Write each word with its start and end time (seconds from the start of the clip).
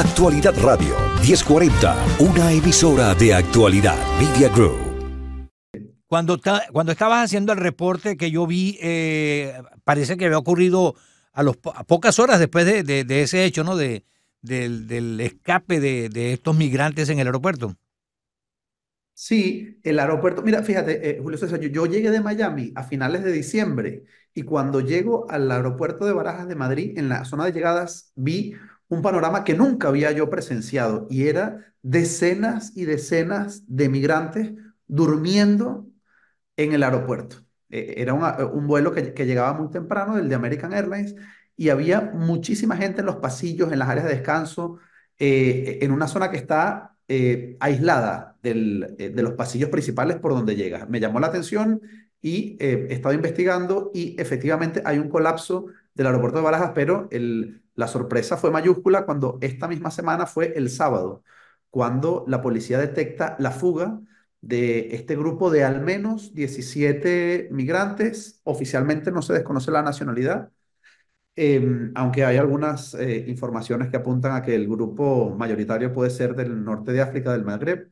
Actualidad 0.00 0.54
Radio 0.62 0.96
1040, 1.20 2.06
una 2.20 2.52
emisora 2.52 3.14
de 3.14 3.34
actualidad 3.34 3.98
Media 4.18 4.48
Group. 4.48 4.78
Cuando, 6.06 6.40
cuando 6.72 6.92
estabas 6.92 7.26
haciendo 7.26 7.52
el 7.52 7.58
reporte 7.58 8.16
que 8.16 8.30
yo 8.30 8.46
vi, 8.46 8.78
eh, 8.80 9.60
parece 9.84 10.16
que 10.16 10.24
había 10.24 10.38
ocurrido 10.38 10.94
a, 11.34 11.42
los, 11.42 11.58
pocas 11.58 12.18
horas 12.18 12.38
después 12.38 12.64
de, 12.64 13.04
ese 13.22 13.44
hecho, 13.44 13.62
¿no? 13.62 13.76
De, 13.76 14.06
del, 14.40 15.20
escape 15.20 15.80
de, 15.80 16.32
estos 16.32 16.56
migrantes 16.56 17.10
en 17.10 17.18
el 17.18 17.26
aeropuerto. 17.26 17.76
Sí, 19.12 19.80
el 19.82 19.98
aeropuerto. 19.98 20.40
Mira, 20.40 20.62
fíjate, 20.62 21.10
eh, 21.10 21.20
Julio 21.22 21.36
César, 21.36 21.60
yo, 21.60 21.84
llegué 21.84 22.10
de 22.10 22.22
Miami 22.22 22.72
a 22.74 22.84
finales 22.84 23.22
de 23.22 23.32
diciembre 23.32 24.04
y 24.32 24.44
cuando 24.44 24.80
llego 24.80 25.30
al 25.30 25.50
aeropuerto 25.50 26.06
de 26.06 26.14
Barajas 26.14 26.48
de 26.48 26.54
Madrid, 26.54 26.96
en 26.96 27.10
la 27.10 27.26
zona 27.26 27.44
de 27.44 27.52
llegadas, 27.52 28.12
vi 28.16 28.54
un 28.90 29.02
panorama 29.02 29.44
que 29.44 29.54
nunca 29.54 29.88
había 29.88 30.10
yo 30.12 30.28
presenciado 30.28 31.06
y 31.08 31.28
era 31.28 31.74
decenas 31.80 32.76
y 32.76 32.84
decenas 32.84 33.62
de 33.68 33.88
migrantes 33.88 34.52
durmiendo 34.88 35.86
en 36.56 36.72
el 36.72 36.82
aeropuerto. 36.82 37.36
Eh, 37.70 37.94
era 37.98 38.14
un 38.14 38.66
vuelo 38.66 38.92
que, 38.92 39.12
llegaba 39.24 39.54
muy 39.54 39.70
temprano, 39.70 40.16
del 40.16 40.28
de 40.28 40.34
American 40.34 40.72
Airlines, 40.72 41.14
y 41.56 41.68
había 41.68 42.00
muchísima 42.00 42.76
gente 42.76 43.00
en 43.00 43.06
los 43.06 43.16
pasillos, 43.16 43.72
en 43.72 43.78
las 43.78 43.88
áreas 43.88 44.06
de 44.06 44.14
descanso, 44.14 44.78
eh, 45.18 45.78
en 45.82 45.92
una 45.92 46.08
zona 46.08 46.30
que 46.30 46.38
está 46.38 46.96
eh, 47.06 47.56
aislada 47.60 48.38
del, 48.42 48.96
de 48.98 49.22
los 49.22 49.34
pasillos 49.34 49.70
principales 49.70 50.16
por 50.16 50.32
donde 50.32 50.56
llega. 50.56 50.86
Me 50.86 50.98
llamó 50.98 51.20
la 51.20 51.28
atención 51.28 51.80
y 52.20 52.56
he 52.60 52.92
estado 52.92 53.14
investigando 53.14 53.92
y 53.94 54.20
efectivamente 54.20 54.82
hay 54.84 54.98
un 54.98 55.08
colapso 55.08 55.66
del 55.94 56.06
aeropuerto 56.06 56.38
de 56.38 56.44
Barajas, 56.44 56.72
pero 56.74 57.08
el, 57.10 57.59
la 57.74 57.86
sorpresa 57.88 58.36
fue 58.36 58.50
mayúscula 58.50 59.06
cuando 59.06 59.38
esta 59.40 59.68
misma 59.68 59.90
semana 59.90 60.26
fue 60.26 60.52
el 60.56 60.70
sábado, 60.70 61.22
cuando 61.70 62.24
la 62.28 62.42
policía 62.42 62.78
detecta 62.78 63.36
la 63.38 63.50
fuga 63.50 64.00
de 64.40 64.94
este 64.94 65.16
grupo 65.16 65.50
de 65.50 65.64
al 65.64 65.80
menos 65.82 66.34
17 66.34 67.48
migrantes. 67.52 68.40
Oficialmente 68.44 69.12
no 69.12 69.22
se 69.22 69.34
desconoce 69.34 69.70
la 69.70 69.82
nacionalidad, 69.82 70.50
em, 71.36 71.92
aunque 71.94 72.24
hay 72.24 72.36
algunas 72.36 72.94
eh, 72.94 73.24
informaciones 73.28 73.88
que 73.88 73.96
apuntan 73.96 74.32
a 74.34 74.42
que 74.42 74.54
el 74.54 74.68
grupo 74.68 75.30
mayoritario 75.36 75.92
puede 75.92 76.10
ser 76.10 76.34
del 76.34 76.62
norte 76.64 76.92
de 76.92 77.00
África, 77.02 77.32
del 77.32 77.44
Magreb. 77.44 77.90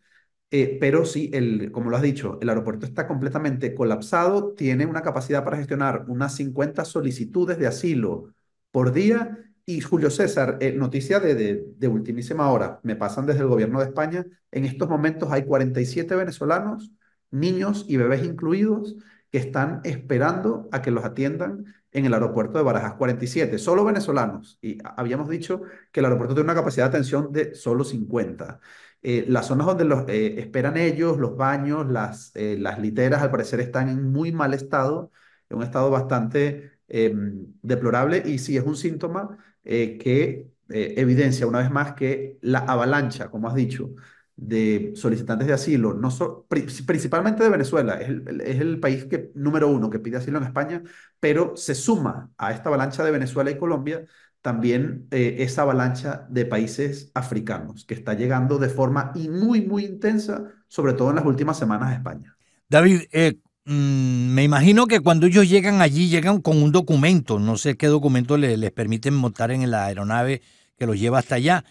Eh, 0.50 0.78
pero 0.80 1.04
sí, 1.04 1.30
el, 1.34 1.70
como 1.72 1.90
lo 1.90 1.96
has 1.96 2.02
dicho, 2.02 2.38
el 2.40 2.48
aeropuerto 2.48 2.86
está 2.86 3.06
completamente 3.06 3.74
colapsado, 3.74 4.54
tiene 4.54 4.86
una 4.86 5.02
capacidad 5.02 5.44
para 5.44 5.58
gestionar 5.58 6.06
unas 6.08 6.34
50 6.36 6.84
solicitudes 6.86 7.58
de 7.58 7.66
asilo 7.66 8.34
por 8.70 8.92
día. 8.92 9.38
Y 9.68 9.82
Julio 9.82 10.08
César, 10.08 10.56
eh, 10.60 10.72
noticia 10.72 11.20
de, 11.20 11.88
ultimísima 11.88 12.50
hora, 12.50 12.80
me 12.84 12.96
pasan 12.96 13.26
desde 13.26 13.40
el 13.40 13.48
gobierno 13.48 13.80
de 13.80 13.84
España, 13.84 14.24
en 14.50 14.64
estos 14.64 14.88
momentos 14.88 15.30
hay 15.30 15.44
47 15.44 16.14
venezolanos, 16.14 16.90
niños 17.30 17.84
y 17.86 17.98
bebés 17.98 18.24
incluidos, 18.24 18.96
que 19.30 19.36
están 19.36 19.82
esperando 19.84 20.70
a 20.72 20.80
que 20.80 20.90
los 20.90 21.04
atiendan 21.04 21.66
en 21.92 22.06
el 22.06 22.14
aeropuerto 22.14 22.56
de 22.56 22.64
Barajas. 22.64 22.94
47, 22.94 23.58
solo 23.58 23.84
venezolanos. 23.84 24.58
Y 24.62 24.78
habíamos 24.82 25.28
dicho 25.28 25.60
que 25.92 26.00
el 26.00 26.06
aeropuerto 26.06 26.34
tiene 26.34 26.46
una 26.46 26.54
capacidad 26.54 26.86
de 26.86 26.88
atención 26.96 27.30
de 27.30 27.54
solo 27.54 27.84
50. 27.84 28.60
Eh, 29.02 29.26
las 29.28 29.48
zonas 29.48 29.66
donde 29.66 29.84
los, 29.84 30.08
eh, 30.08 30.40
esperan 30.40 30.78
ellos, 30.78 31.18
los 31.18 31.36
baños, 31.36 31.86
eh, 32.34 32.56
las 32.58 32.78
literas, 32.78 33.20
al 33.20 33.30
parecer 33.30 33.60
están 33.60 33.90
en 33.90 34.10
muy 34.10 34.32
mal 34.32 34.54
estado, 34.54 35.12
en 35.50 35.58
un 35.58 35.62
estado 35.62 35.90
bastante 35.90 36.77
em, 36.88 37.46
deplorable 37.62 38.22
y 38.26 38.38
sí 38.38 38.56
es 38.56 38.64
un 38.64 38.76
síntoma 38.76 39.38
que 39.64 40.48
evidencia 40.70 41.46
una 41.46 41.58
vez 41.58 41.70
más 41.70 41.92
que 41.92 42.38
la 42.40 42.60
avalancha, 42.60 43.30
como 43.30 43.48
has 43.48 43.54
dicho, 43.54 43.90
de 44.38 44.92
solicitantes 44.94 45.48
de 45.48 45.52
asilo, 45.52 45.94
no 45.94 46.46
principalmente 46.48 47.42
de 47.42 47.50
Venezuela, 47.50 48.00
es 48.00 48.08
el, 48.08 48.40
es 48.40 48.60
el 48.60 48.78
país 48.78 49.04
que, 49.06 49.32
número 49.34 49.68
uno 49.68 49.90
que 49.90 49.98
pide 49.98 50.16
asilo 50.16 50.38
en 50.38 50.44
España, 50.44 50.82
pero 51.18 51.56
se 51.56 51.74
suma 51.74 52.30
a 52.38 52.52
esta 52.52 52.68
avalancha 52.68 53.04
de 53.04 53.10
Venezuela 53.10 53.50
y 53.50 53.58
Colombia 53.58 54.06
también 54.40 55.08
eh, 55.10 55.36
esa 55.40 55.62
avalancha 55.62 56.26
de 56.30 56.46
países 56.46 57.10
africanos 57.14 57.84
que 57.84 57.94
está 57.94 58.14
llegando 58.14 58.58
de 58.58 58.68
forma 58.68 59.12
muy, 59.14 59.62
muy 59.62 59.84
intensa, 59.84 60.44
sobre 60.68 60.92
todo 60.92 61.10
en 61.10 61.16
las 61.16 61.26
últimas 61.26 61.58
semanas 61.58 61.90
a 61.90 61.94
España. 61.94 62.36
David, 62.68 63.02
eh, 63.10 63.34
mm, 63.68 64.34
me 64.34 64.42
imagino 64.42 64.86
que 64.86 65.00
cuando 65.00 65.26
ellos 65.26 65.48
llegan 65.48 65.80
allí, 65.80 66.08
llegan 66.08 66.40
con 66.40 66.62
un 66.62 66.72
documento, 66.72 67.38
no 67.38 67.56
sé 67.56 67.76
qué 67.76 67.86
documento 67.86 68.36
les 68.36 68.70
permiten 68.72 69.14
montar 69.14 69.50
en 69.50 69.70
la 69.70 69.86
aeronave 69.86 70.42
que 70.76 70.86
los 70.86 70.98
lleva 70.98 71.18
hasta 71.18 71.36
allá, 71.36 71.64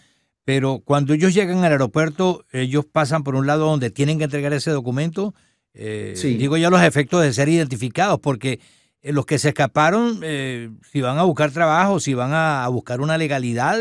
pero 0.47 0.79
cuando 0.79 1.13
ellos 1.13 1.33
llegan 1.33 1.65
al 1.65 1.73
aeropuerto, 1.73 2.45
ellos 2.53 2.85
pasan 2.85 3.23
por 3.23 3.35
un 3.35 3.47
lado 3.47 3.65
donde 3.65 3.89
tienen 3.89 4.17
que 4.17 4.23
entregar 4.23 4.53
ese 4.53 4.71
documento. 4.71 5.33
Eh, 5.73 6.15
digo 6.39 6.55
ya 6.55 6.69
los 6.69 6.81
efectos 6.81 7.21
de 7.21 7.33
ser 7.33 7.49
identificados, 7.49 8.19
porque 8.19 8.61
eh, 9.01 9.11
los 9.11 9.25
que 9.25 9.39
se 9.39 9.49
escaparon, 9.49 10.21
eh, 10.23 10.71
si 10.89 11.01
van 11.01 11.17
a 11.17 11.23
buscar 11.23 11.51
trabajo, 11.51 11.99
si 11.99 12.13
van 12.13 12.31
a, 12.33 12.67
buscar 12.69 13.01
una 13.01 13.17
legalidad, 13.17 13.77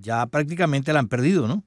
ya 0.00 0.26
prácticamente 0.26 0.92
la 0.92 0.98
han 0.98 1.08
perdido, 1.08 1.46
¿no? 1.46 1.64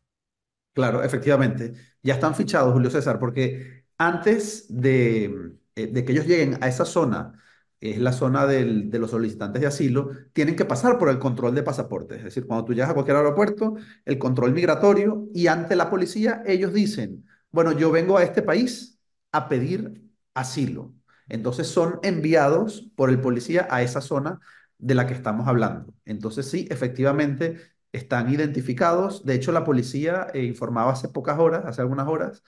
Claro, 0.73 1.03
efectivamente. 1.03 1.73
Ya 2.03 2.15
están 2.15 2.35
fichados, 2.35 2.73
Julio 2.73 2.89
César, 2.89 3.19
porque 3.19 3.85
antes 3.97 4.65
de, 4.67 5.53
eh, 5.75 5.87
de 5.87 6.05
que 6.05 6.11
ellos 6.13 6.27
lleguen 6.27 6.57
a 6.61 6.67
esa 6.67 6.85
zona, 6.85 7.33
es 7.79 7.99
la 7.99 8.13
zona 8.13 8.45
de 8.47 8.99
los 8.99 9.11
solicitantes 9.11 9.61
de 9.61 9.67
asilo, 9.67 10.09
tienen 10.33 10.55
que 10.55 10.65
pasar 10.65 10.97
por 10.97 11.09
el 11.09 11.19
control 11.19 11.53
de 11.53 11.63
pasaportes. 11.63 12.19
Es 12.19 12.23
decir, 12.25 12.47
cuando 12.47 12.65
tú 12.65 12.73
llegas 12.73 12.89
a 12.89 12.93
cualquier 12.93 13.17
aeropuerto, 13.17 13.75
el 14.05 14.17
control 14.17 14.53
migratorio 14.53 15.27
y 15.33 15.47
ante 15.47 15.75
la 15.75 15.89
policía, 15.89 16.41
ellos 16.45 16.73
dicen, 16.73 17.25
bueno, 17.51 17.71
yo 17.73 17.91
vengo 17.91 18.17
a 18.17 18.23
este 18.23 18.41
país 18.41 18.99
a 19.31 19.47
pedir 19.49 20.01
asilo. 20.33 20.93
Entonces 21.29 21.67
son 21.67 21.99
enviados 22.03 22.89
por 22.95 23.09
el 23.09 23.19
policía 23.21 23.67
a 23.69 23.81
esa 23.83 24.01
zona 24.01 24.39
de 24.77 24.95
la 24.95 25.07
que 25.07 25.13
estamos 25.13 25.47
hablando. 25.47 25.93
Entonces 26.05 26.49
sí, 26.49 26.67
efectivamente 26.69 27.59
están 27.91 28.31
identificados. 28.31 29.25
De 29.25 29.35
hecho, 29.35 29.51
la 29.51 29.63
policía 29.63 30.27
eh, 30.33 30.43
informaba 30.43 30.91
hace 30.91 31.09
pocas 31.09 31.39
horas, 31.39 31.63
hace 31.65 31.81
algunas 31.81 32.07
horas, 32.07 32.43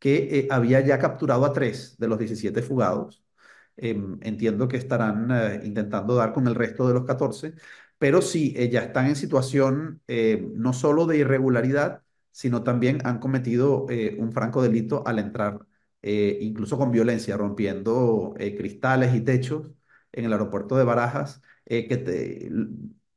que 0.00 0.40
eh, 0.40 0.48
había 0.50 0.80
ya 0.80 0.98
capturado 0.98 1.44
a 1.46 1.52
tres 1.52 1.96
de 1.98 2.08
los 2.08 2.18
17 2.18 2.62
fugados. 2.62 3.24
Em, 3.76 4.18
entiendo 4.22 4.68
que 4.68 4.76
estarán 4.76 5.30
eh, 5.30 5.60
intentando 5.64 6.14
dar 6.16 6.32
con 6.32 6.46
el 6.48 6.54
resto 6.56 6.88
de 6.88 6.94
los 6.94 7.04
14, 7.04 7.54
pero 7.98 8.22
sí, 8.22 8.54
ya 8.70 8.82
están 8.82 9.06
en 9.06 9.16
situación 9.16 10.02
no 10.54 10.72
solo 10.72 11.06
de 11.06 11.18
irregularidad, 11.18 12.02
sino 12.32 12.62
también 12.62 13.00
han 13.04 13.18
cometido 13.20 13.86
un 14.18 14.32
franco 14.32 14.62
delito 14.62 15.06
al 15.06 15.18
entrar 15.18 15.60
eh, 16.02 16.38
incluso 16.40 16.78
con 16.78 16.90
violencia, 16.90 17.36
rompiendo 17.36 18.34
eh, 18.38 18.56
cristales 18.56 19.14
y 19.14 19.20
techos 19.20 19.70
en 20.12 20.24
el 20.24 20.32
aeropuerto 20.32 20.76
de 20.76 20.84
Barajas, 20.84 21.42
eh, 21.66 21.86
que 21.88 21.98
te 21.98 22.50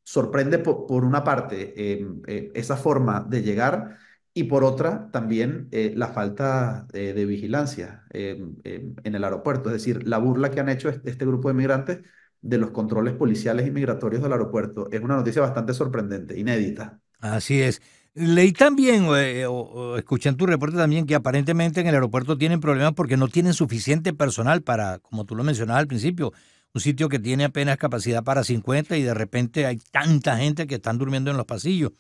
sorprende 0.04 0.60
por, 0.60 1.06
una 1.06 1.24
parte 1.24 1.74
em, 1.94 2.22
esa 2.54 2.76
forma 2.76 3.22
de 3.22 3.42
llegar 3.42 3.98
y 4.34 4.46
por 4.46 4.64
otra 4.64 5.10
también 5.12 5.70
la 5.72 6.08
falta 6.08 6.88
de 6.92 7.26
vigilancia 7.26 8.04
em, 8.10 8.56
em, 8.64 8.96
en 9.04 9.16
el 9.16 9.24
aeropuerto, 9.24 9.70
es 9.70 9.74
decir, 9.74 10.08
la 10.08 10.18
burla 10.18 10.50
que 10.52 10.60
han 10.60 10.70
hecho 10.70 10.90
este, 10.90 11.26
grupo 11.26 11.50
de 11.50 11.54
migrantes 11.54 12.00
de 12.42 12.58
los 12.58 12.72
controles 12.72 13.14
policiales 13.14 13.68
y 13.68 13.72
migratorios 13.72 14.22
del 14.22 14.34
aeropuerto. 14.34 14.90
Es 14.92 15.02
una 15.02 15.16
noticia 15.16 15.42
bastante 15.42 15.74
sorprendente, 15.74 16.38
inédita. 16.38 17.00
Así 17.20 17.62
es. 17.62 17.82
Leí 18.16 18.52
también, 18.52 19.08
eh, 19.16 19.46
o, 19.48 19.98
escuché 19.98 20.30
en 20.30 20.38
tu 20.38 20.46
reporte 20.46 20.78
también, 20.78 21.08
que 21.08 21.16
aparentemente 21.16 21.82
en 21.82 21.88
el 21.88 21.96
aeropuerto 21.96 22.38
tienen 22.38 22.60
problemas 22.60 22.94
porque 22.94 23.18
no 23.18 23.28
tienen 23.28 23.54
suficiente 23.54 24.14
personal 24.14 24.62
para, 24.62 25.00
como 25.00 25.26
tú 25.26 25.36
lo 25.36 25.44
mencionabas 25.44 25.82
al 25.82 25.88
principio, 25.88 26.32
un 26.76 26.82
sitio 26.82 27.10
que 27.10 27.18
tiene 27.18 27.46
apenas 27.46 27.78
capacidad 27.78 28.24
para 28.24 28.44
50 28.44 28.98
y 28.98 29.04
de 29.04 29.14
repente 29.14 29.66
hay 29.66 29.78
tanta 29.92 30.38
gente 30.38 30.68
que 30.68 30.76
están 30.76 30.98
durmiendo 30.98 31.32
en 31.32 31.38
los 31.38 31.46
pasillos. 31.46 31.92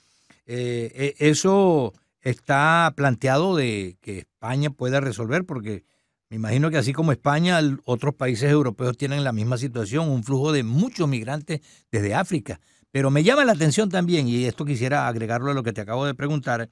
Eh, 0.45 0.91
eh, 0.93 1.16
eso 1.19 1.93
está 2.23 2.91
planteado 2.96 3.55
de 3.55 3.97
que 4.02 4.20
España 4.20 4.70
pueda 4.72 4.99
resolver 4.99 5.46
porque 5.46 5.84
me 6.29 6.37
imagino 6.37 6.72
que 6.72 6.78
así 6.78 6.93
como 6.93 7.11
España, 7.11 7.59
otros 7.85 8.16
países 8.16 8.49
europeos 8.49 8.97
tienen 8.97 9.23
la 9.23 9.31
misma 9.31 9.58
situación, 9.58 10.09
un 10.09 10.23
flujo 10.23 10.52
de 10.52 10.64
muchos 10.64 11.08
migrantes 11.08 11.61
desde 11.91 12.16
África. 12.16 12.59
Pero 12.90 13.11
me 13.11 13.23
llama 13.23 13.46
la 13.46 13.52
atención 13.52 13.90
también, 13.90 14.28
y 14.28 14.46
esto 14.46 14.66
quisiera 14.66 15.08
agregarlo 15.08 15.52
a 15.52 15.53
lo 15.53 15.61
que 15.61 15.73
te 15.73 15.81
acabo 15.81 16.05
de 16.05 16.16
preguntar, 16.16 16.72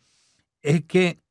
es 0.63 0.83
que 0.85 1.21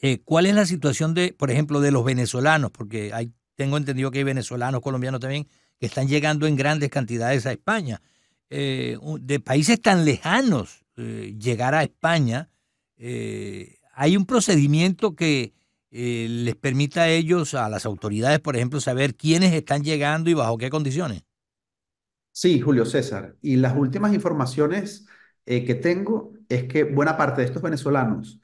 eh, 0.00 0.20
cuál 0.24 0.46
es 0.46 0.54
la 0.54 0.64
situación 0.66 1.12
de, 1.14 1.32
por 1.32 1.50
ejemplo, 1.50 1.80
de 1.80 1.90
los 1.90 2.04
venezolanos, 2.04 2.70
porque 2.70 3.12
hay, 3.12 3.32
tengo 3.56 3.76
entendido 3.76 4.12
que 4.12 4.18
hay 4.18 4.24
venezolanos, 4.24 4.80
colombianos 4.80 5.20
también, 5.20 5.48
que 5.80 5.86
están 5.86 6.06
llegando 6.06 6.46
en 6.46 6.54
grandes 6.54 6.90
cantidades 6.90 7.46
a 7.46 7.52
España. 7.52 8.00
Eh, 8.48 8.96
de 9.20 9.40
países 9.40 9.80
tan 9.80 10.04
lejanos, 10.04 10.84
eh, 10.96 11.34
llegar 11.36 11.74
a 11.74 11.82
España, 11.82 12.48
hay 12.98 14.16
un 14.16 14.26
procedimiento 14.26 15.14
que 15.14 15.54
les 15.90 16.54
permita 16.56 17.02
a 17.02 17.08
ellos, 17.08 17.54
a 17.54 17.68
las 17.68 17.86
autoridades, 17.86 18.40
por 18.40 18.56
ejemplo, 18.56 18.80
saber 18.80 19.14
quiénes 19.16 19.52
están 19.54 19.82
llegando 19.82 20.30
y 20.30 20.34
bajo 20.34 20.58
qué 20.58 20.70
condiciones. 20.70 21.22
Sí, 22.32 22.60
Julio 22.60 22.84
César. 22.84 23.36
Y 23.40 23.56
las 23.56 23.76
últimas 23.76 24.12
informaciones 24.14 25.06
eh, 25.46 25.64
que 25.64 25.74
tengo 25.74 26.32
es 26.48 26.64
que 26.64 26.84
buena 26.84 27.16
parte 27.16 27.40
de 27.40 27.46
estos 27.46 27.62
venezolanos 27.62 28.40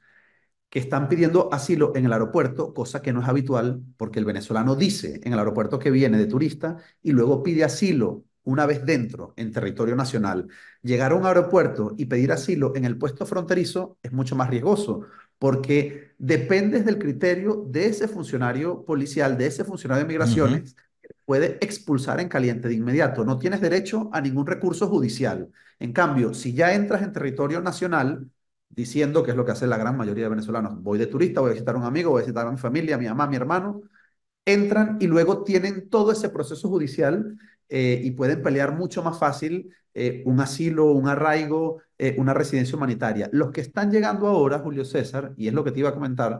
que 0.69 0.79
están 0.79 1.09
pidiendo 1.09 1.49
asilo 1.53 1.93
en 1.95 2.05
el 2.05 2.13
aeropuerto, 2.13 2.73
cosa 2.73 3.01
que 3.01 3.13
no 3.13 3.21
es 3.21 3.29
habitual 3.29 3.83
porque 3.97 4.19
el 4.19 4.25
venezolano 4.25 4.75
dice 4.75 5.21
en 5.23 5.33
el 5.33 5.39
aeropuerto 5.39 5.79
que 5.79 5.91
viene 5.91 6.17
de 6.17 6.27
turista 6.27 6.77
y 7.03 7.11
luego 7.13 7.43
pide 7.43 7.63
asilo 7.63 8.25
una 8.43 8.65
vez 8.65 8.85
dentro, 8.85 9.33
en 9.37 9.51
territorio 9.51 9.95
nacional. 9.95 10.47
Llegar 10.81 11.11
a 11.11 11.15
un 11.15 11.25
aeropuerto 11.25 11.93
y 11.97 12.05
pedir 12.05 12.31
asilo 12.31 12.73
en 12.75 12.85
el 12.85 12.97
puesto 12.97 13.25
fronterizo 13.25 13.97
es 14.03 14.11
mucho 14.11 14.35
más 14.35 14.49
riesgoso 14.49 15.05
porque 15.39 16.13
dependes 16.17 16.85
del 16.85 16.97
criterio 16.97 17.65
de 17.67 17.87
ese 17.87 18.07
funcionario 18.07 18.85
policial, 18.85 19.37
de 19.37 19.47
ese 19.47 19.65
funcionario 19.65 20.03
de 20.03 20.07
migraciones, 20.07 20.75
que 21.01 21.09
puede 21.25 21.57
expulsar 21.59 22.19
en 22.21 22.29
caliente 22.29 22.69
de 22.69 22.75
inmediato. 22.75 23.25
No 23.25 23.37
tienes 23.37 23.59
derecho 23.59 24.09
a 24.13 24.21
ningún 24.21 24.47
recurso 24.47 24.87
judicial. 24.87 25.51
En 25.79 25.91
cambio, 25.91 26.33
si 26.33 26.53
ya 26.53 26.73
entras 26.73 27.01
en 27.01 27.11
territorio 27.11 27.59
nacional, 27.61 28.29
diciendo, 28.69 29.23
que 29.23 29.31
es 29.31 29.37
lo 29.37 29.45
que 29.45 29.51
hace 29.51 29.67
la 29.67 29.77
gran 29.77 29.97
mayoría 29.97 30.23
de 30.25 30.29
venezolanos, 30.29 30.81
voy 30.81 30.97
de 30.97 31.07
turista, 31.07 31.41
voy 31.41 31.49
a 31.51 31.53
visitar 31.53 31.75
a 31.75 31.77
un 31.79 31.83
amigo, 31.85 32.11
voy 32.11 32.21
a 32.21 32.25
visitar 32.25 32.47
a 32.47 32.51
mi 32.51 32.57
familia, 32.57 32.95
a 32.95 32.97
mi 32.99 33.05
mamá, 33.05 33.25
a 33.25 33.27
mi 33.27 33.35
hermano, 33.35 33.81
entran 34.45 34.97
y 34.99 35.07
luego 35.07 35.43
tienen 35.43 35.89
todo 35.89 36.11
ese 36.11 36.29
proceso 36.29 36.67
judicial 36.69 37.37
eh, 37.69 38.01
y 38.03 38.11
pueden 38.11 38.41
pelear 38.41 38.73
mucho 38.75 39.03
más 39.03 39.17
fácil 39.17 39.73
eh, 39.93 40.23
un 40.25 40.39
asilo, 40.39 40.91
un 40.91 41.07
arraigo, 41.07 41.81
eh, 41.97 42.15
una 42.17 42.33
residencia 42.33 42.75
humanitaria. 42.75 43.29
Los 43.31 43.51
que 43.51 43.61
están 43.61 43.91
llegando 43.91 44.27
ahora, 44.27 44.59
Julio 44.59 44.85
César, 44.85 45.33
y 45.37 45.47
es 45.47 45.53
lo 45.53 45.63
que 45.63 45.71
te 45.71 45.79
iba 45.79 45.89
a 45.89 45.93
comentar, 45.93 46.39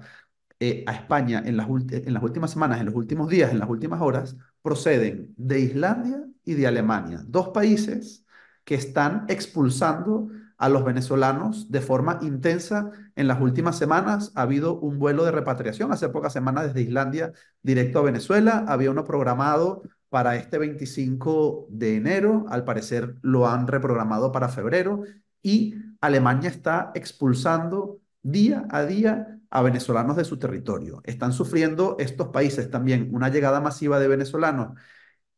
a 0.86 0.94
España 0.94 1.44
en 1.46 1.58
las, 1.58 1.68
en 1.68 2.14
las 2.14 2.24
últimas 2.24 2.52
semanas, 2.52 2.80
en 2.80 2.86
los 2.86 2.96
últimos 2.96 3.28
días, 3.28 3.52
en 3.52 3.60
las 3.60 3.70
últimas 3.70 4.00
horas, 4.00 4.38
proceden 4.62 5.34
de 5.36 5.60
Islandia 5.60 6.24
y 6.46 6.54
de 6.54 6.68
Alemania, 6.68 7.22
dos 7.28 7.50
países 7.50 8.24
que 8.64 8.76
están 8.76 9.26
expulsando 9.28 10.30
a 10.64 10.70
los 10.70 10.86
venezolanos 10.86 11.70
de 11.70 11.82
forma 11.82 12.20
intensa. 12.22 12.90
En 13.18 13.28
las 13.28 13.42
últimas 13.42 13.78
semanas 13.78 14.32
ha 14.34 14.44
habido 14.44 14.80
un 14.80 14.98
vuelo 14.98 15.26
de 15.26 15.32
repatriación, 15.32 15.92
hace 15.92 16.08
pocas 16.08 16.32
semanas 16.32 16.68
desde 16.68 16.84
Islandia 16.84 17.34
directo 17.62 18.00
a 18.00 18.04
Venezuela, 18.04 18.64
había 18.66 18.90
uno 18.90 19.04
programado 19.04 19.82
para 20.08 20.38
este 20.38 20.58
25 20.58 21.68
de 21.70 21.98
enero, 21.98 22.46
al 22.48 22.64
parecer 22.64 23.18
lo 23.22 23.46
han 23.46 23.68
reprogramado 23.68 24.32
para 24.32 24.48
febrero 24.48 25.04
y 25.42 25.76
Alemania 26.00 26.50
está 26.50 26.94
expulsando 26.96 28.00
día 28.22 28.66
a 28.70 28.86
día 28.86 29.38
a 29.50 29.62
venezolanos 29.64 30.16
de 30.16 30.24
su 30.24 30.40
territorio. 30.40 31.02
Están 31.04 31.34
sufriendo 31.34 31.98
estos 32.00 32.30
países 32.30 32.72
también 32.72 33.10
una 33.12 33.28
llegada 33.28 33.60
masiva 33.60 34.00
de 34.00 34.08
venezolanos 34.08 34.80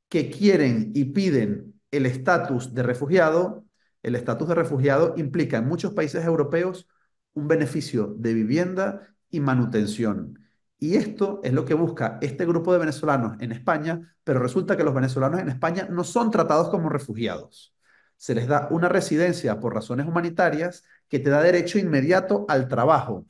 que 0.07 0.29
quieren 0.29 0.91
y 0.93 1.05
piden 1.05 1.73
el 1.89 2.05
estatus 2.05 2.75
de 2.75 2.83
refugiado 2.83 3.64
el 4.05 4.15
estatus 4.15 4.47
de 4.47 4.53
refugiado 4.53 5.15
implica 5.17 5.57
en 5.57 5.67
muchos 5.67 5.93
países 5.93 6.23
europeos 6.23 6.87
un 7.33 7.47
beneficio 7.47 8.13
de 8.19 8.35
vivienda 8.35 9.15
y 9.31 9.39
manutención. 9.39 10.39
Y 10.77 10.95
esto 10.95 11.41
es 11.43 11.53
lo 11.53 11.65
que 11.65 11.73
busca 11.73 12.19
este 12.21 12.45
grupo 12.45 12.71
de 12.71 12.77
venezolanos 12.77 13.35
en 13.39 13.51
España, 13.51 14.15
pero 14.23 14.39
resulta 14.39 14.77
que 14.77 14.83
los 14.83 14.93
venezolanos 14.93 15.39
en 15.39 15.49
España 15.49 15.87
no 15.89 16.03
son 16.03 16.29
tratados 16.29 16.69
como 16.69 16.89
refugiados. 16.89 17.73
Se 18.15 18.35
les 18.35 18.47
da 18.47 18.67
una 18.69 18.89
residencia 18.89 19.59
por 19.59 19.73
razones 19.73 20.05
humanitarias 20.05 20.83
que 21.09 21.17
te 21.17 21.31
da 21.31 21.41
derecho 21.41 21.79
inmediato 21.79 22.45
al 22.47 22.67
trabajo, 22.67 23.25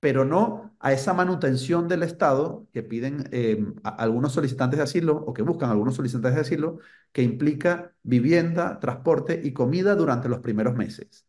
pero 0.00 0.24
no 0.24 0.76
a 0.80 0.92
esa 0.92 1.14
manutención 1.14 1.88
del 1.88 2.02
Estado 2.02 2.66
que 2.72 2.82
piden 2.82 3.28
eh, 3.32 3.64
algunos 3.82 4.32
solicitantes 4.32 4.78
de 4.78 4.84
asilo 4.84 5.16
o 5.16 5.32
que 5.34 5.42
buscan 5.42 5.70
algunos 5.70 5.96
solicitantes 5.96 6.34
de 6.34 6.40
asilo, 6.42 6.78
que 7.12 7.22
implica 7.22 7.94
vivienda, 8.02 8.78
transporte 8.80 9.40
y 9.42 9.52
comida 9.52 9.94
durante 9.94 10.28
los 10.28 10.40
primeros 10.40 10.74
meses. 10.74 11.26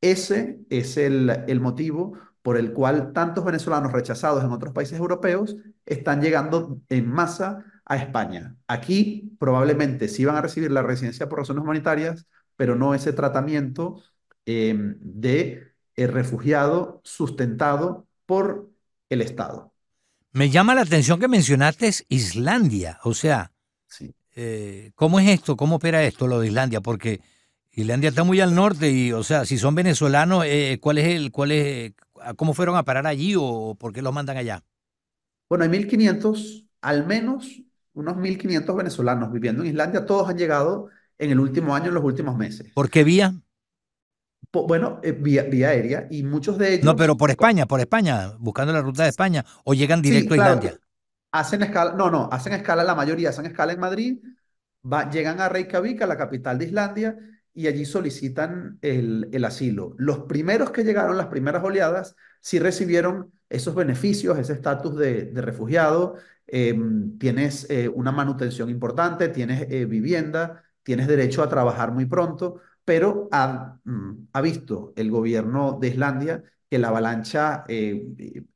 Ese 0.00 0.60
es 0.70 0.96
el, 0.96 1.30
el 1.48 1.60
motivo 1.60 2.14
por 2.42 2.56
el 2.56 2.72
cual 2.72 3.12
tantos 3.12 3.44
venezolanos 3.44 3.92
rechazados 3.92 4.44
en 4.44 4.52
otros 4.52 4.72
países 4.72 4.98
europeos 4.98 5.56
están 5.86 6.20
llegando 6.22 6.80
en 6.88 7.08
masa 7.08 7.64
a 7.84 7.96
España. 7.96 8.56
Aquí 8.66 9.36
probablemente 9.38 10.08
sí 10.08 10.24
van 10.24 10.36
a 10.36 10.42
recibir 10.42 10.70
la 10.70 10.82
residencia 10.82 11.28
por 11.28 11.38
razones 11.40 11.62
humanitarias, 11.62 12.26
pero 12.56 12.74
no 12.76 12.94
ese 12.94 13.12
tratamiento 13.12 14.02
eh, 14.46 14.74
de 15.00 15.72
eh, 15.96 16.06
refugiado 16.06 17.00
sustentado 17.04 18.07
por 18.28 18.68
el 19.08 19.22
Estado. 19.22 19.72
Me 20.32 20.50
llama 20.50 20.74
la 20.74 20.82
atención 20.82 21.18
que 21.18 21.28
mencionaste 21.28 21.90
Islandia, 22.10 23.00
o 23.02 23.14
sea, 23.14 23.52
eh, 24.36 24.92
¿cómo 24.94 25.18
es 25.18 25.30
esto? 25.30 25.56
¿Cómo 25.56 25.76
opera 25.76 26.04
esto 26.04 26.26
lo 26.26 26.38
de 26.38 26.48
Islandia? 26.48 26.82
Porque 26.82 27.22
Islandia 27.72 28.10
está 28.10 28.24
muy 28.24 28.38
al 28.42 28.54
norte 28.54 28.90
y, 28.90 29.12
o 29.12 29.22
sea, 29.22 29.46
si 29.46 29.56
son 29.56 29.74
venezolanos, 29.74 30.44
eh, 30.46 30.76
¿cuál 30.78 30.98
es 30.98 31.06
el, 31.06 31.32
cuál 31.32 31.52
es, 31.52 31.94
cómo 32.36 32.52
fueron 32.52 32.76
a 32.76 32.84
parar 32.84 33.06
allí 33.06 33.34
o 33.34 33.74
por 33.80 33.94
qué 33.94 34.02
los 34.02 34.12
mandan 34.12 34.36
allá? 34.36 34.62
Bueno, 35.48 35.64
hay 35.64 35.70
1.500, 35.70 36.68
al 36.82 37.06
menos 37.06 37.62
unos 37.94 38.16
1.500 38.16 38.76
venezolanos 38.76 39.32
viviendo 39.32 39.62
en 39.62 39.70
Islandia, 39.70 40.04
todos 40.04 40.28
han 40.28 40.36
llegado 40.36 40.90
en 41.16 41.30
el 41.30 41.40
último 41.40 41.74
año, 41.74 41.86
en 41.88 41.94
los 41.94 42.04
últimos 42.04 42.36
meses. 42.36 42.70
¿Por 42.74 42.90
qué 42.90 43.04
vía? 43.04 43.34
Bueno, 44.52 45.00
eh, 45.02 45.12
vía, 45.12 45.42
vía, 45.42 45.68
aérea 45.68 46.06
y 46.10 46.22
muchos 46.22 46.56
de 46.56 46.74
ellos... 46.74 46.84
No, 46.84 46.96
pero 46.96 47.16
por 47.16 47.30
España, 47.30 47.66
por 47.66 47.80
España, 47.80 48.32
buscando 48.38 48.72
la 48.72 48.80
ruta 48.80 49.02
de 49.02 49.10
España, 49.10 49.44
o 49.64 49.74
llegan 49.74 50.00
directo 50.00 50.34
a 50.34 50.36
Islandia. 50.38 50.78
Hacen 51.32 51.62
escala, 51.62 51.92
no, 51.92 52.10
no, 52.10 52.28
hacen 52.32 52.54
escala, 52.54 52.82
la 52.82 52.94
mayoría 52.94 53.28
hacen 53.28 53.44
escala 53.44 53.72
en 53.74 53.80
Madrid, 53.80 54.18
va, 54.90 55.10
llegan 55.10 55.40
a 55.40 55.48
Reykjavik, 55.50 56.00
a 56.00 56.06
la 56.06 56.16
capital 56.16 56.58
de 56.58 56.64
Islandia, 56.64 57.18
y 57.52 57.66
allí 57.66 57.84
solicitan 57.84 58.78
el, 58.80 59.28
el 59.32 59.44
asilo. 59.44 59.94
Los 59.98 60.20
primeros 60.20 60.70
que 60.70 60.84
llegaron, 60.84 61.16
las 61.16 61.26
primeras 61.26 61.62
oleadas, 61.62 62.16
sí 62.40 62.58
recibieron 62.58 63.32
esos 63.48 63.74
beneficios, 63.74 64.38
ese 64.38 64.52
estatus 64.52 64.96
de, 64.96 65.24
de, 65.24 65.42
refugiado, 65.42 66.16
em, 66.46 67.18
tienes 67.18 67.68
eh, 67.68 67.88
una 67.88 68.12
manutención 68.12 68.70
importante, 68.70 69.28
tienes 69.28 69.66
eh, 69.70 69.84
vivienda, 69.86 70.62
tienes 70.88 71.06
derecho 71.06 71.42
a 71.42 71.50
trabajar 71.50 71.92
muy 71.92 72.06
pronto, 72.06 72.62
pero 72.82 73.28
ha, 73.30 73.78
mm, 73.84 74.28
ha 74.32 74.40
visto 74.40 74.94
el 74.96 75.10
gobierno 75.10 75.76
de 75.78 75.88
Islandia 75.88 76.42
que 76.70 76.78
la 76.78 76.88
avalancha 76.88 77.66
eh, 77.68 78.06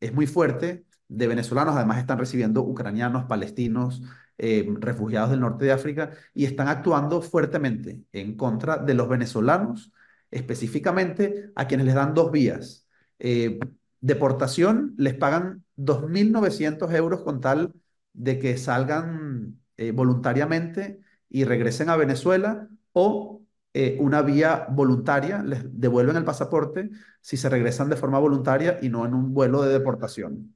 es 0.00 0.14
muy 0.14 0.26
fuerte 0.26 0.87
de 1.08 1.26
venezolanos, 1.26 1.76
además 1.76 1.99
están 1.99 2.19
recibiendo 2.19 2.62
ucranianos, 2.62 3.25
palestinos, 3.25 4.02
eh, 4.38 4.67
refugiados 4.81 5.29
del 5.29 5.40
norte 5.40 5.67
de 5.67 5.73
África 5.73 6.12
y 6.32 6.46
están 6.46 6.69
actuando 6.69 7.20
fuertemente 7.20 8.00
en 8.12 8.34
contra 8.38 8.79
de 8.79 8.94
los 8.94 9.11
venezolanos, 9.11 9.93
específicamente 10.31 11.50
a 11.55 11.67
quienes 11.67 11.84
les 11.84 11.94
dan 11.94 12.14
dos 12.14 12.32
vías. 12.32 12.88
Eh, 13.19 13.58
deportación, 14.00 14.94
les 14.96 15.12
pagan 15.12 15.65
2.900 15.77 16.94
euros 16.94 17.20
con 17.20 17.43
tal 17.43 17.74
de 18.15 18.39
que 18.39 18.56
salgan 18.56 19.58
voluntariamente 19.94 21.01
y 21.32 21.44
regresen 21.44 21.91
a 21.91 21.96
Venezuela 21.96 22.69
o 22.93 23.43
eh, 23.74 23.96
una 24.01 24.22
vía 24.22 24.67
voluntaria, 24.70 25.43
les 25.43 25.62
devuelven 25.81 26.17
el 26.17 26.24
pasaporte 26.24 26.91
si 27.20 27.36
se 27.39 27.48
regresan 27.51 27.89
de 27.91 27.96
forma 27.96 28.19
voluntaria 28.19 28.79
y 28.82 28.89
no 28.91 29.06
en 29.06 29.15
un 29.15 29.34
vuelo 29.34 29.62
de 29.62 29.72
deportación. 29.72 30.55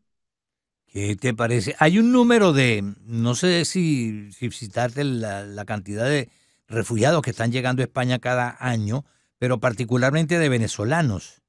¿Qué 0.86 1.16
te 1.16 1.34
parece? 1.34 1.74
Hay 1.78 1.98
un 1.98 2.12
número 2.12 2.52
de, 2.52 2.82
no 3.04 3.34
sé 3.34 3.64
si, 3.64 4.32
si 4.32 4.50
citarte 4.50 5.04
la, 5.04 5.44
la 5.44 5.64
cantidad 5.64 6.04
de 6.06 6.30
refugiados 6.68 7.22
que 7.22 7.30
están 7.30 7.52
llegando 7.52 7.82
a 7.82 7.84
España 7.84 8.18
cada 8.18 8.56
año, 8.60 9.04
pero 9.38 9.60
particularmente 9.60 10.38
de 10.38 10.48
venezolanos. 10.48 11.42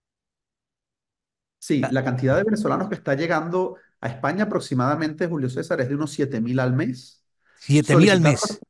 Sí, 1.59 1.87
la 1.91 2.03
cantidad 2.03 2.35
de 2.37 2.43
venezolanos 2.43 2.87
que 2.89 2.95
está 2.95 3.13
llegando 3.15 3.75
a 3.99 4.07
España 4.09 4.43
aproximadamente, 4.45 5.27
Julio 5.27 5.49
César, 5.49 5.81
es 5.81 5.89
de 5.89 5.95
unos 5.95 6.11
7.000 6.11 6.59
al 6.59 6.73
mes. 6.73 7.23
¿7.000 7.55 8.09
al 8.09 8.21
mes? 8.21 8.61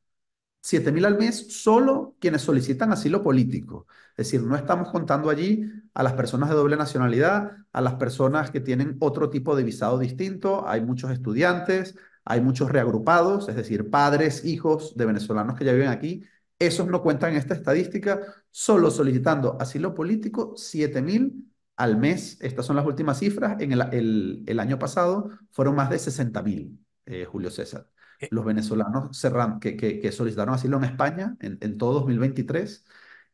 7 0.68 0.92
mil 0.92 1.06
al 1.06 1.18
mes 1.18 1.48
solo 1.62 2.18
quienes 2.20 2.42
solicitan 2.42 2.92
asilo 2.92 3.24
político. 3.24 3.88
Es 4.18 4.28
decir, 4.28 4.44
no 4.44 4.58
estamos 4.58 4.90
contando 4.92 5.30
allí 5.30 5.64
a 5.94 6.04
las 6.04 6.12
personas 6.12 6.50
de 6.50 6.56
doble 6.56 6.76
nacionalidad, 6.76 7.54
a 7.72 7.80
las 7.80 7.94
personas 7.96 8.52
que 8.52 8.60
tienen 8.60 8.98
otro 9.00 9.30
tipo 9.30 9.56
de 9.56 9.64
visado 9.64 9.98
distinto. 9.98 10.68
Hay 10.68 10.82
muchos 10.82 11.10
estudiantes, 11.12 11.96
hay 12.26 12.42
muchos 12.42 12.70
reagrupados, 12.70 13.48
es 13.48 13.56
decir, 13.56 13.90
padres, 13.90 14.44
hijos 14.44 14.98
de 14.98 15.06
venezolanos 15.06 15.58
que 15.58 15.64
ya 15.64 15.72
viven 15.72 15.88
aquí. 15.88 16.26
Esos 16.60 16.88
no 16.88 17.02
cuentan 17.02 17.32
en 17.32 17.38
esta 17.38 17.54
estadística, 17.54 18.20
solo 18.52 18.92
solicitando 18.92 19.56
asilo 19.62 19.94
político 19.94 20.54
7 20.58 21.02
mil 21.02 21.50
al 21.78 21.96
mes. 21.98 22.38
Estas 22.42 22.66
son 22.66 22.76
las 22.76 22.86
últimas 22.86 23.20
cifras. 23.20 23.62
En 23.62 23.72
el, 23.72 24.44
el, 24.46 24.60
año 24.60 24.78
pasado 24.78 25.30
fueron 25.50 25.76
más 25.76 25.90
de 25.90 26.00
60 26.00 26.44
mil, 26.44 26.78
eh, 27.06 27.24
Julio 27.24 27.52
César. 27.52 27.88
Eh, 28.20 28.28
los 28.32 28.46
venezolanos 28.46 29.22
que, 29.62 29.78
que, 29.78 30.12
solicitaron 30.12 30.56
asilo 30.56 30.78
en 30.78 30.86
España 30.86 31.38
en, 31.40 31.78
todo 31.78 31.94
2023 31.94 32.86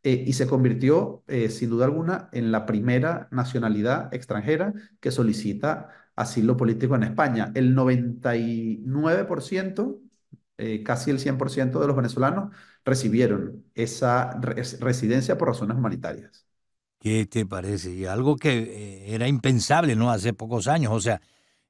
eh, 0.03 0.23
y 0.27 0.33
se 0.33 0.47
convirtió, 0.47 1.23
eh, 1.27 1.49
sin 1.49 1.69
duda 1.69 1.85
alguna, 1.85 2.29
en 2.33 2.51
la 2.51 2.65
primera 2.65 3.29
nacionalidad 3.31 4.13
extranjera 4.13 4.73
que 4.99 5.11
solicita 5.11 5.89
asilo 6.15 6.57
político 6.57 6.95
en 6.95 7.03
España. 7.03 7.51
El 7.55 7.75
99%, 7.75 10.01
casi 10.83 11.11
el 11.11 11.19
100% 11.19 11.79
de 11.79 11.87
los 11.87 11.95
venezolanos 11.95 12.55
recibieron 12.85 13.65
esa 13.75 14.39
residencia 14.39 15.37
por 15.37 15.49
razones 15.49 15.77
humanitarias. 15.77 16.45
¿Qué 17.03 17.25
te 17.25 17.45
parece? 17.45 17.93
Y 17.93 18.05
algo 18.05 18.37
que 18.37 18.59
eh, 18.59 19.13
era 19.13 19.27
impensable, 19.27 19.93
¿no? 19.93 20.09
Hace 20.09 20.31
pocos 20.31 20.69
años. 20.69 20.93
O 20.93 21.01
sea, 21.01 21.19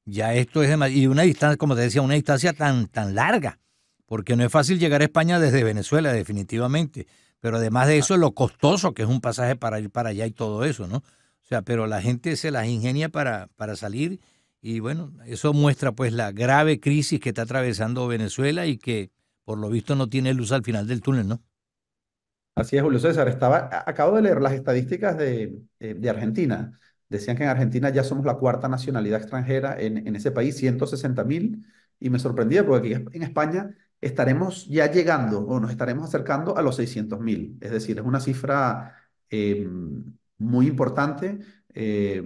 ya 0.05 0.33
esto 0.33 0.63
es. 0.63 0.69
Y 0.91 1.07
una 1.07 1.23
distancia, 1.23 1.57
como 1.57 1.75
te 1.75 1.81
decía, 1.81 2.01
una 2.01 2.15
distancia 2.15 2.53
tan, 2.53 2.87
tan 2.87 3.15
larga. 3.15 3.59
Porque 4.05 4.35
no 4.35 4.43
es 4.43 4.51
fácil 4.51 4.79
llegar 4.79 5.01
a 5.01 5.05
España 5.05 5.39
desde 5.39 5.63
Venezuela, 5.63 6.13
definitivamente. 6.13 7.07
Pero 7.39 7.57
además 7.57 7.87
de 7.87 7.97
eso, 7.97 8.17
lo 8.17 8.33
costoso 8.33 8.93
que 8.93 9.03
es 9.03 9.07
un 9.09 9.21
pasaje 9.21 9.55
para 9.55 9.79
ir 9.79 9.89
para 9.89 10.09
allá 10.09 10.25
y 10.25 10.31
todo 10.31 10.65
eso, 10.65 10.87
¿no? 10.87 10.97
O 10.97 11.45
sea, 11.45 11.61
pero 11.61 11.87
la 11.87 12.01
gente 12.01 12.35
se 12.35 12.51
las 12.51 12.67
ingenia 12.67 13.09
para, 13.09 13.47
para 13.55 13.75
salir. 13.75 14.19
Y 14.61 14.79
bueno, 14.79 15.11
eso 15.25 15.53
muestra 15.53 15.91
pues 15.91 16.13
la 16.13 16.31
grave 16.31 16.79
crisis 16.79 17.19
que 17.19 17.29
está 17.29 17.43
atravesando 17.43 18.07
Venezuela 18.07 18.65
y 18.65 18.77
que 18.77 19.11
por 19.43 19.57
lo 19.57 19.69
visto 19.69 19.95
no 19.95 20.07
tiene 20.09 20.33
luz 20.33 20.51
al 20.51 20.63
final 20.63 20.87
del 20.87 21.01
túnel, 21.01 21.27
¿no? 21.27 21.41
Así 22.55 22.77
es, 22.77 22.83
Julio 22.83 22.99
César. 22.99 23.27
Estaba, 23.27 23.69
acabo 23.85 24.15
de 24.15 24.21
leer 24.21 24.41
las 24.41 24.53
estadísticas 24.53 25.17
de, 25.17 25.59
eh, 25.79 25.95
de 25.95 26.09
Argentina. 26.09 26.79
Decían 27.09 27.37
que 27.37 27.43
en 27.43 27.49
Argentina 27.49 27.89
ya 27.89 28.03
somos 28.03 28.25
la 28.25 28.35
cuarta 28.35 28.67
nacionalidad 28.67 29.19
extranjera 29.19 29.79
en, 29.79 30.07
en 30.07 30.15
ese 30.15 30.31
país, 30.31 30.55
160 30.57 31.23
mil, 31.23 31.65
y 31.99 32.09
me 32.09 32.19
sorprendía 32.19 32.65
porque 32.65 32.95
aquí 32.95 33.17
en 33.17 33.23
España 33.23 33.75
estaremos 34.01 34.67
ya 34.67 34.91
llegando 34.91 35.39
o 35.45 35.59
nos 35.59 35.71
estaremos 35.71 36.05
acercando 36.09 36.57
a 36.57 36.61
los 36.61 36.75
600 36.75 37.19
mil. 37.19 37.57
Es 37.61 37.71
decir, 37.71 37.99
es 37.99 38.05
una 38.05 38.19
cifra 38.19 38.95
eh, 39.29 39.67
muy 40.37 40.67
importante. 40.67 41.39
Eh, 41.73 42.21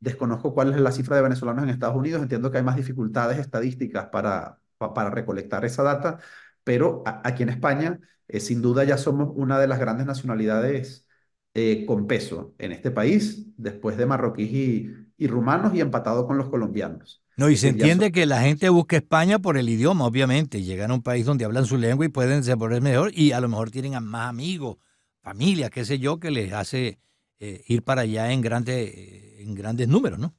desconozco 0.00 0.54
cuál 0.54 0.72
es 0.74 0.80
la 0.80 0.92
cifra 0.92 1.16
de 1.16 1.22
venezolanos 1.22 1.64
en 1.64 1.70
Estados 1.70 1.96
Unidos. 1.96 2.22
Entiendo 2.22 2.50
que 2.50 2.58
hay 2.58 2.64
más 2.64 2.76
dificultades 2.76 3.38
estadísticas 3.38 4.06
para, 4.08 4.60
para 4.78 5.10
recolectar 5.10 5.64
esa 5.64 5.82
data, 5.82 6.18
pero 6.64 7.02
aquí 7.06 7.42
en 7.42 7.50
España 7.50 8.00
eh, 8.28 8.40
sin 8.40 8.62
duda 8.62 8.84
ya 8.84 8.96
somos 8.98 9.30
una 9.34 9.58
de 9.58 9.66
las 9.66 9.78
grandes 9.78 10.06
nacionalidades 10.06 11.06
eh, 11.54 11.84
con 11.86 12.06
peso 12.06 12.54
en 12.58 12.72
este 12.72 12.90
país, 12.90 13.46
después 13.56 13.96
de 13.96 14.06
marroquíes 14.06 14.50
y, 14.52 14.90
y 15.16 15.26
rumanos 15.28 15.74
y 15.74 15.80
empatado 15.80 16.26
con 16.26 16.38
los 16.38 16.48
colombianos. 16.48 17.24
No, 17.36 17.48
y 17.48 17.56
se 17.56 17.68
entiende 17.68 18.12
que 18.12 18.26
la 18.26 18.42
gente 18.42 18.68
busca 18.68 18.96
España 18.96 19.38
por 19.38 19.56
el 19.56 19.68
idioma, 19.68 20.04
obviamente. 20.06 20.62
Llegan 20.62 20.90
a 20.90 20.94
un 20.94 21.02
país 21.02 21.24
donde 21.24 21.44
hablan 21.46 21.64
su 21.64 21.78
lengua 21.78 22.04
y 22.04 22.08
pueden 22.10 22.40
desenvolverse 22.40 22.82
mejor 22.82 23.10
y 23.14 23.32
a 23.32 23.40
lo 23.40 23.48
mejor 23.48 23.70
tienen 23.70 24.02
más 24.04 24.28
amigos, 24.28 24.76
familia, 25.22 25.70
qué 25.70 25.84
sé 25.86 25.98
yo, 25.98 26.20
que 26.20 26.30
les 26.30 26.52
hace 26.52 27.00
eh, 27.38 27.64
ir 27.66 27.82
para 27.82 28.02
allá 28.02 28.30
en, 28.32 28.42
grande, 28.42 29.42
en 29.42 29.54
grandes 29.54 29.88
números, 29.88 30.18
¿no? 30.18 30.34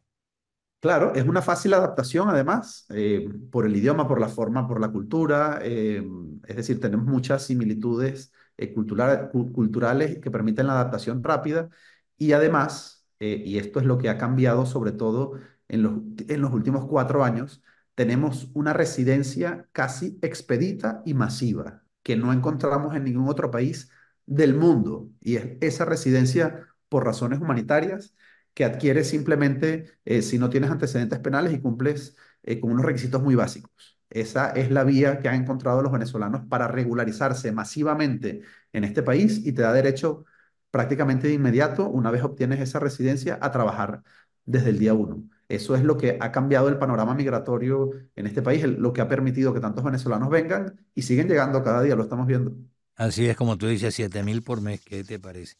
Claro, 0.79 1.13
es 1.13 1.23
una 1.27 1.43
fácil 1.43 1.73
adaptación 1.75 2.27
además, 2.29 2.85
eh, 2.89 3.29
por 3.51 3.67
el 3.67 3.75
idioma, 3.75 4.07
por 4.07 4.19
la 4.19 4.27
forma, 4.29 4.67
por 4.67 4.81
la 4.81 4.89
cultura. 4.91 5.59
eh, 5.61 6.03
es 6.47 6.55
decir, 6.55 6.79
tenemos 6.79 7.05
muchas 7.05 7.43
similitudes 7.45 8.31
eh, 8.61 8.73
cultura- 8.73 9.29
cu- 9.31 9.51
culturales 9.53 10.19
que 10.19 10.31
permiten 10.31 10.67
la 10.67 10.73
adaptación 10.73 11.23
rápida 11.23 11.69
y 12.17 12.33
además, 12.33 13.05
eh, 13.19 13.41
y 13.45 13.57
esto 13.59 13.79
es 13.79 13.85
lo 13.85 13.97
que 13.97 14.09
ha 14.09 14.17
cambiado 14.17 14.65
sobre 14.65 14.91
todo 14.91 15.33
en 15.67 15.83
los, 15.83 15.93
en 16.27 16.41
los 16.41 16.53
últimos 16.53 16.85
cuatro 16.87 17.23
años, 17.23 17.63
tenemos 17.95 18.49
una 18.53 18.73
residencia 18.73 19.67
casi 19.73 20.17
expedita 20.21 21.01
y 21.05 21.13
masiva 21.13 21.83
que 22.03 22.15
no 22.15 22.33
encontramos 22.33 22.95
en 22.95 23.03
ningún 23.05 23.29
otro 23.29 23.51
país 23.51 23.91
del 24.25 24.55
mundo. 24.55 25.09
Y 25.21 25.35
es 25.37 25.57
esa 25.61 25.85
residencia 25.85 26.67
por 26.89 27.05
razones 27.05 27.39
humanitarias 27.39 28.15
que 28.53 28.65
adquieres 28.65 29.09
simplemente 29.09 29.85
eh, 30.05 30.21
si 30.21 30.37
no 30.39 30.49
tienes 30.49 30.71
antecedentes 30.71 31.19
penales 31.19 31.53
y 31.53 31.59
cumples 31.61 32.15
con 32.61 32.71
unos 32.71 32.85
requisitos 32.85 33.21
muy 33.21 33.35
básicos. 33.35 34.00
Esa 34.11 34.51
es 34.51 34.69
la 34.71 34.83
vía 34.83 35.19
que 35.19 35.29
han 35.29 35.35
encontrado 35.41 35.81
los 35.81 35.91
venezolanos 35.91 36.41
para 36.47 36.67
regularizarse 36.67 37.51
masivamente 37.51 38.41
en 38.73 38.83
este 38.83 39.03
país 39.03 39.41
y 39.45 39.53
te 39.53 39.61
da 39.63 39.73
derecho 39.73 40.25
prácticamente 40.69 41.27
de 41.27 41.33
inmediato, 41.33 41.89
una 41.89 42.11
vez 42.11 42.23
obtienes 42.23 42.59
esa 42.59 42.79
residencia, 42.79 43.39
a 43.41 43.51
trabajar 43.51 44.03
desde 44.45 44.69
el 44.69 44.79
día 44.79 44.93
uno. 44.93 45.23
Eso 45.47 45.75
es 45.75 45.83
lo 45.83 45.97
que 45.97 46.17
ha 46.19 46.31
cambiado 46.31 46.69
el 46.69 46.77
panorama 46.77 47.13
migratorio 47.13 47.91
en 48.15 48.27
este 48.27 48.41
país, 48.41 48.63
lo 48.65 48.93
que 48.93 49.01
ha 49.01 49.07
permitido 49.07 49.53
que 49.53 49.59
tantos 49.59 49.83
venezolanos 49.83 50.29
vengan 50.29 50.79
y 50.95 51.01
siguen 51.01 51.27
llegando 51.27 51.63
cada 51.63 51.81
día, 51.81 51.95
lo 51.95 52.03
estamos 52.03 52.27
viendo. 52.27 52.53
Así 52.95 53.27
es 53.27 53.35
como 53.35 53.57
tú 53.57 53.67
dices, 53.67 53.95
7 53.95 54.23
mil 54.23 54.43
por 54.43 54.61
mes, 54.61 54.81
¿qué 54.81 55.03
te 55.03 55.19
parece? 55.19 55.55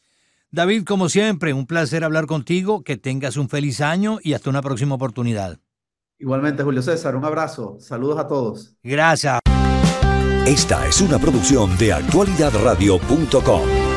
David, 0.50 0.84
como 0.84 1.08
siempre, 1.08 1.54
un 1.54 1.66
placer 1.66 2.04
hablar 2.04 2.26
contigo, 2.26 2.84
que 2.84 2.96
tengas 2.98 3.36
un 3.36 3.48
feliz 3.48 3.80
año 3.80 4.18
y 4.22 4.34
hasta 4.34 4.50
una 4.50 4.62
próxima 4.62 4.94
oportunidad. 4.94 5.58
Igualmente, 6.22 6.62
Julio 6.62 6.82
César, 6.82 7.16
un 7.16 7.24
abrazo, 7.24 7.78
saludos 7.80 8.16
a 8.16 8.28
todos. 8.28 8.76
Gracias. 8.84 9.40
Esta 10.46 10.86
es 10.86 11.00
una 11.00 11.18
producción 11.18 11.76
de 11.78 11.92
actualidadradio.com. 11.92 13.91